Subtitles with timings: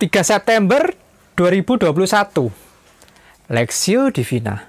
[0.00, 0.96] 3 September
[1.36, 1.92] 2021
[3.52, 4.64] Lexio Divina.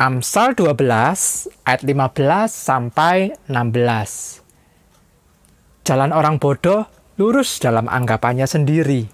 [0.00, 4.40] Amsal 12 ayat 15 sampai 16
[5.84, 6.88] Jalan orang bodoh
[7.20, 9.04] lurus dalam anggapannya sendiri.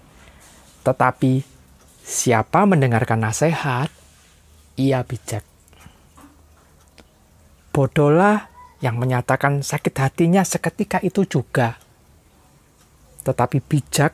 [0.87, 1.43] Tetapi
[1.99, 3.91] siapa mendengarkan nasihat
[4.79, 5.43] ia bijak.
[7.75, 8.47] Bodohlah
[8.79, 11.83] yang menyatakan sakit hatinya seketika itu juga
[13.25, 14.13] tetapi bijak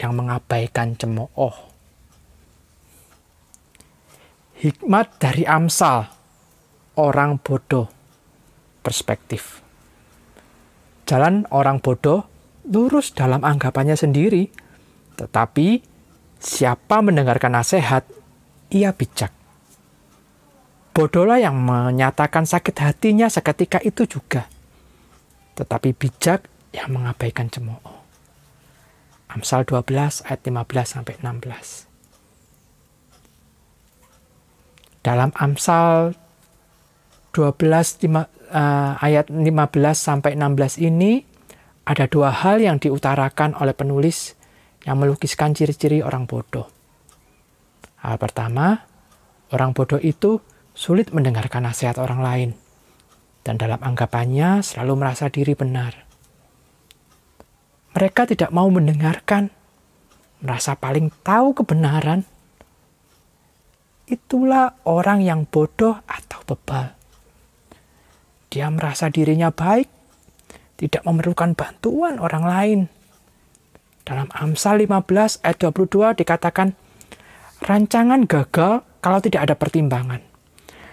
[0.00, 1.76] yang mengabaikan cemooh
[4.56, 6.08] Hikmat dari Amsal,
[6.96, 7.92] orang bodoh,
[8.80, 9.60] perspektif.
[11.04, 12.24] Jalan orang bodoh
[12.64, 14.48] lurus dalam anggapannya sendiri,
[15.20, 15.84] tetapi
[16.40, 18.08] siapa mendengarkan nasihat,
[18.72, 19.28] ia bijak.
[20.96, 24.48] Bodohlah yang menyatakan sakit hatinya seketika itu juga,
[25.60, 27.95] tetapi bijak yang mengabaikan cemooh.
[29.26, 31.90] Amsal 12 ayat 15 sampai 16.
[35.02, 36.14] Dalam Amsal
[37.34, 39.42] 12 lima, uh, ayat 15
[39.94, 41.22] sampai 16 ini
[41.86, 44.34] ada dua hal yang diutarakan oleh penulis
[44.86, 46.66] yang melukiskan ciri-ciri orang bodoh.
[48.02, 48.86] Hal pertama,
[49.50, 50.38] orang bodoh itu
[50.74, 52.50] sulit mendengarkan nasihat orang lain
[53.46, 56.05] dan dalam anggapannya selalu merasa diri benar.
[57.96, 59.48] Mereka tidak mau mendengarkan,
[60.44, 62.28] merasa paling tahu kebenaran,
[64.04, 66.92] itulah orang yang bodoh atau bebal.
[68.52, 69.88] Dia merasa dirinya baik,
[70.76, 72.80] tidak memerlukan bantuan orang lain.
[74.04, 76.76] Dalam Amsal 15 ayat 22 dikatakan,
[77.64, 80.20] rancangan gagal kalau tidak ada pertimbangan,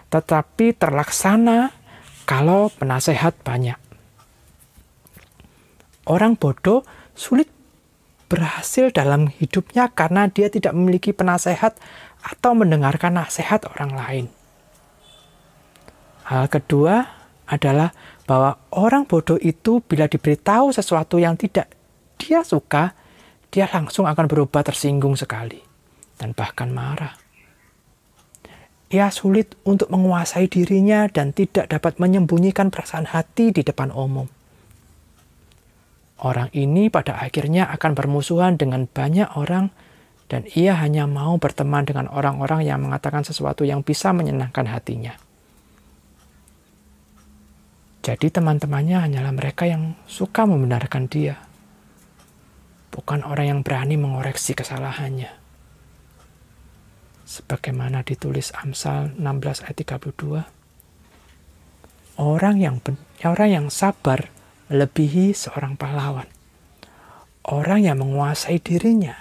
[0.08, 1.76] tetapi terlaksana
[2.24, 3.83] kalau penasehat banyak.
[6.04, 6.84] Orang bodoh
[7.16, 7.48] sulit
[8.28, 11.78] berhasil dalam hidupnya karena dia tidak memiliki penasehat
[12.24, 14.26] atau mendengarkan nasihat orang lain.
[16.28, 17.08] Hal kedua
[17.48, 17.92] adalah
[18.24, 21.70] bahwa orang bodoh itu bila diberitahu sesuatu yang tidak
[22.16, 22.96] dia suka,
[23.52, 25.60] dia langsung akan berubah tersinggung sekali
[26.16, 27.20] dan bahkan marah.
[28.94, 34.30] Ia sulit untuk menguasai dirinya dan tidak dapat menyembunyikan perasaan hati di depan umum.
[36.22, 39.74] Orang ini pada akhirnya akan bermusuhan dengan banyak orang
[40.34, 45.14] dan ia hanya mau berteman dengan orang-orang yang mengatakan sesuatu yang bisa menyenangkan hatinya.
[48.04, 51.40] Jadi teman-temannya hanyalah mereka yang suka membenarkan dia,
[52.92, 55.30] bukan orang yang berani mengoreksi kesalahannya.
[57.24, 59.78] Sebagaimana ditulis Amsal 16 ayat
[60.10, 60.44] 32,
[62.20, 62.84] orang yang
[63.24, 64.33] orang yang sabar
[64.74, 66.26] melebihi seorang pahlawan.
[67.46, 69.14] Orang yang menguasai dirinya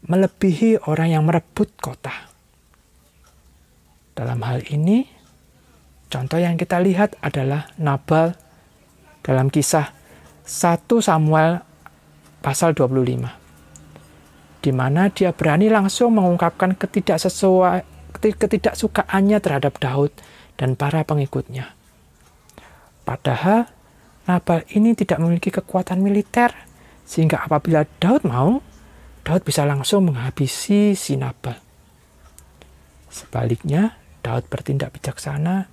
[0.00, 2.32] melebihi orang yang merebut kota.
[4.16, 5.04] Dalam hal ini,
[6.08, 8.32] contoh yang kita lihat adalah Nabal
[9.20, 9.92] dalam kisah
[10.48, 11.60] 1 Samuel
[12.40, 13.40] pasal 25
[14.60, 16.76] di mana dia berani langsung mengungkapkan
[18.20, 20.12] ketidaksukaannya terhadap Daud
[20.60, 21.72] dan para pengikutnya.
[23.08, 23.72] Padahal
[24.30, 26.54] Nabal ini tidak memiliki kekuatan militer
[27.02, 28.62] sehingga apabila Daud mau,
[29.26, 31.58] Daud bisa langsung menghabisi si Nabal.
[33.10, 35.66] Sebaliknya, Daud bertindak bijaksana.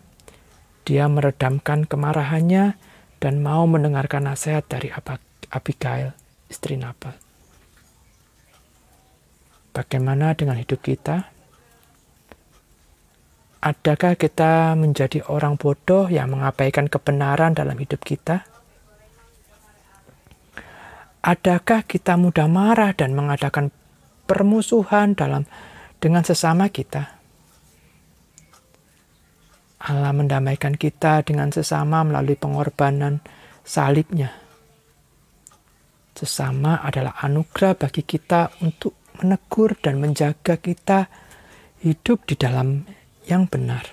[0.89, 2.73] Dia meredamkan kemarahannya
[3.21, 4.89] dan mau mendengarkan nasihat dari
[5.53, 6.17] Abigail,
[6.49, 7.13] istri Nabal.
[9.77, 11.29] Bagaimana dengan hidup kita?
[13.67, 18.47] Adakah kita menjadi orang bodoh yang mengabaikan kebenaran dalam hidup kita?
[21.19, 23.67] Adakah kita mudah marah dan mengadakan
[24.23, 25.43] permusuhan dalam
[25.99, 27.11] dengan sesama kita?
[29.83, 33.19] Allah mendamaikan kita dengan sesama melalui pengorbanan
[33.67, 34.31] salibnya.
[36.15, 41.11] Sesama adalah anugerah bagi kita untuk menegur dan menjaga kita
[41.83, 42.95] hidup di dalam
[43.27, 43.83] yang benar.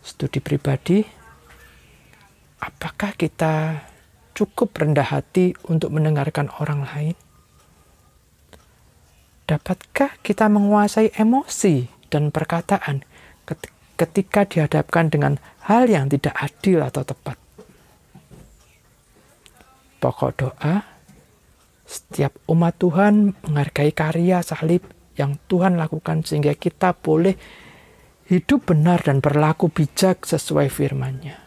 [0.00, 1.02] Studi pribadi,
[2.62, 3.82] apakah kita
[4.32, 7.16] cukup rendah hati untuk mendengarkan orang lain?
[9.44, 13.04] Dapatkah kita menguasai emosi dan perkataan
[13.98, 15.36] ketika dihadapkan dengan
[15.68, 17.36] hal yang tidak adil atau tepat?
[20.00, 20.84] Pokok doa,
[21.84, 27.36] setiap umat Tuhan menghargai karya salib yang Tuhan lakukan sehingga kita boleh
[28.26, 31.43] hidup benar dan berlaku bijak sesuai firman-Nya.